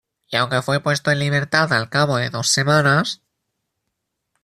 [0.31, 3.21] Y aunque fue puesto en libertad al cabo de dos semanas.